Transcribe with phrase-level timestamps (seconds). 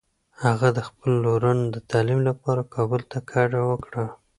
[0.43, 4.05] هغه د خپلو لورانو د تعلیم لپاره کابل ته کډه وکړه.